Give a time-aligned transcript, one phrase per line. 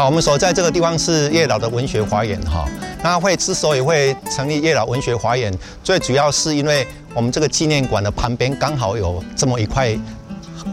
[0.00, 2.66] 好，我们所在这个地方是叶老的文学花园哈。
[3.02, 5.52] 那会之所以会成立叶老文学花园，
[5.84, 9.94] 最主要是因为我们这个纪念馆的旁边刚好有这么一块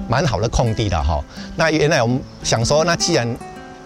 [0.07, 1.21] 蛮好的空地的哈。
[1.57, 3.37] 那原来我们想说，那既然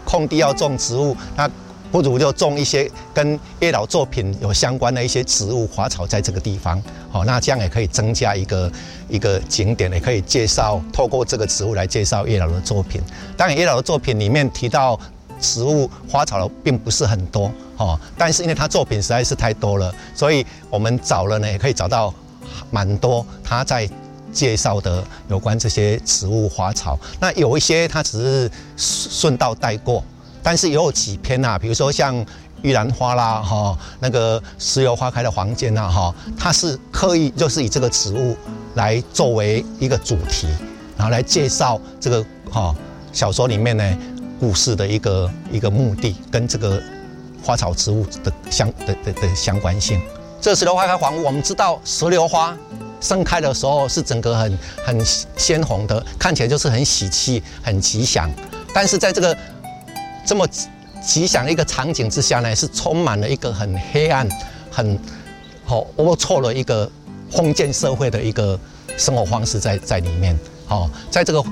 [0.05, 1.49] 空地要种植物，那
[1.91, 6.79] 不如就种一些跟叶老作品有相关的一些植物花草在这个地方。
[7.09, 8.71] 好，那这样也可以增加一个
[9.09, 13.01] 一个景点，也可以介绍透过这个植物来介绍叶老的作品。
[13.35, 14.99] 当然，叶老的作品里面提到
[15.41, 22.13] 植物花草的并不是很多，哦，但是因为他作品实在是太多了，所以我们找了呢，也可以找到
[22.69, 23.89] 蛮多他在
[24.31, 26.97] 介绍的有关这些植物花草。
[27.19, 30.01] 那有一些他只是顺道带过，
[30.41, 32.25] 但是也有几篇啊，比如说像。
[32.63, 38.37] 玉兰花啦，哈，那个石油花开的房间呐，哈，它是刻意就是以这个植物
[38.75, 40.45] 来作为一个主题，
[40.95, 42.75] 然后来介绍这个哈
[43.11, 43.97] 小说里面呢
[44.41, 46.81] 故事的一个一个目的跟这个
[47.43, 50.01] 花草植物的相的的的相关性。
[50.41, 52.57] 这石榴花开黄，我们知道石榴花
[52.99, 55.05] 盛开的时候是整个很很
[55.37, 58.27] 鲜红的，看起来就是很喜气、很吉祥，
[58.73, 59.37] 但是在这个
[60.25, 60.47] 这么。
[61.03, 64.29] 吉祥的一个场景之下呢，是充满了一个很黑暗、
[64.69, 64.95] 很
[65.65, 66.87] 好龌龊的一个
[67.31, 68.59] 封建社会的一个
[68.97, 70.37] 生活方式在在里面。
[70.67, 71.43] 哦，在这个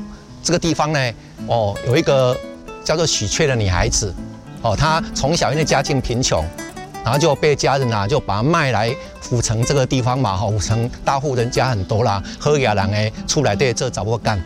[0.43, 1.13] 这个地方呢，
[1.47, 2.37] 哦，有一个
[2.89, 4.11] 叫做许雀的女孩子，
[4.63, 6.43] 哦，她从小因为家境贫穷，
[7.03, 14.43] 然后就被家人啊就把她卖来府城这个地方嘛，哈，府城大户人家很多啦，喝雅郎哎出来对这找不干。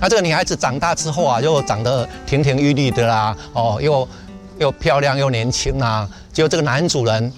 [0.00, 4.08] 那这个女孩子长大之后啊，又长得亭亭玉立的啦，哦，又。
[4.58, 6.08] 又漂亮又年轻啊！
[6.32, 7.30] 结果这个男主人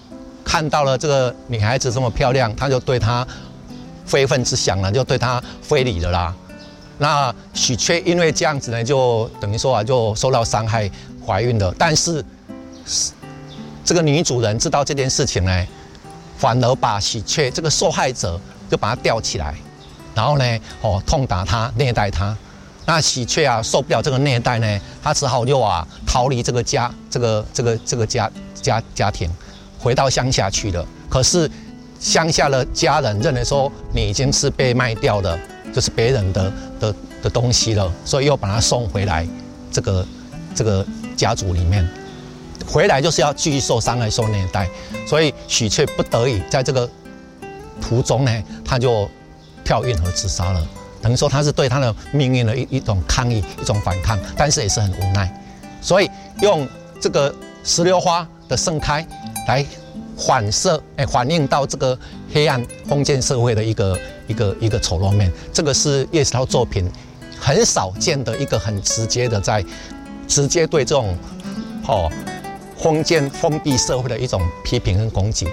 [0.44, 3.26] 看到了这个女孩子这么漂亮，他就对她
[4.06, 6.32] 非分之想了，就对她非礼了啦。
[6.98, 10.90] 那许缺因为这样子呢，就等于说啊，就受到伤害，
[11.24, 11.72] 怀孕了。
[11.78, 12.24] 但是
[13.84, 15.66] 这个女主人知道这件事情呢，
[16.36, 19.54] 反而把许缺这个受害者就把他吊起来，
[20.14, 20.44] 然后呢，
[20.82, 22.36] 哦，痛打他，虐待他。
[22.84, 29.30] 那喜鹊啊受不了这个虐待呢，他只好就啊逃离这个家，这个这个这个家家家庭，
[29.78, 30.84] 回到乡下去了。
[31.08, 31.50] 可是
[32.00, 35.38] 乡下的家人认为说你已经是被卖掉了，
[35.72, 39.26] 就是别人的的的东西了，所以又把他送回来
[39.70, 40.06] 这个
[40.54, 40.86] 这个
[41.16, 41.88] 家族里面。
[42.66, 44.68] 回来就是要继续受伤害、受虐待，
[45.06, 46.88] 所以许翠不得已在这个
[47.80, 49.08] 途中呢，他就
[49.64, 50.68] 跳运河自杀了。
[51.00, 55.32] 等于说他是对他的命运的一一种抗议，一种反抗，但是也是很无奈，
[55.80, 56.10] 所以
[56.42, 56.68] 用
[57.00, 59.06] 这个石榴花的盛开
[59.46, 59.64] 来
[60.16, 61.96] 反射，哎，反映到这个
[62.34, 65.32] 黑暗封建社会的一个一个一个丑陋面。
[65.52, 66.88] 这个是叶石涛作品
[67.36, 69.64] 很少见的一个很直接的，在
[70.28, 71.16] 直接对这种
[71.88, 72.08] 哦
[72.76, 75.48] 封建封闭社会的一种批评跟攻击。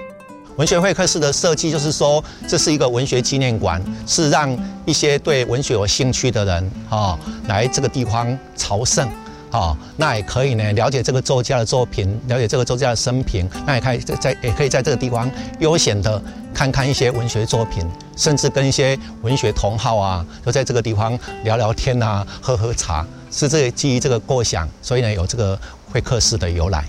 [0.58, 9.10] 文学会客室的设计就是说，这是一个文学纪念馆，是让一些对文学有兴趣的人啊，来这个地方朝圣
[9.56, 16.22] 哦，那也可以呢，了解这个作家的作品，了解这个作家的生平，那也可以在也可以在这个地方悠闲的
[16.54, 17.86] 看看一些文学作品，
[18.18, 25.58] 甚至跟一些文学同好啊，都在这个地方聊聊天啊，喝喝茶，是这基于这个构想，所以呢，有这个
[25.90, 26.84] 会客室的由来。